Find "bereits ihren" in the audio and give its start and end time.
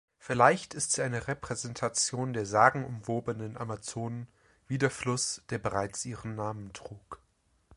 5.59-6.33